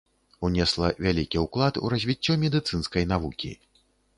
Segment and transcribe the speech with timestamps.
[0.47, 3.53] Унесла вялікі ўклад у развіццё медыцынскай навукі.